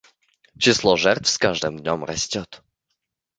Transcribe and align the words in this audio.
Число 0.57 0.95
жертв 0.97 1.27
с 1.29 1.37
каждым 1.37 1.77
днем 1.77 2.03
растет. 2.03 2.63